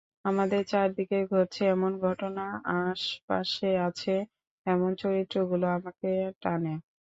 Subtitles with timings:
[0.25, 2.43] আমাদের চারদিকে ঘটছে, এমন ঘটনা,
[2.81, 4.13] আশপাশে আছে,
[4.65, 6.09] এমন চরিত্রগুলোই আমাকে
[6.41, 6.73] টানে।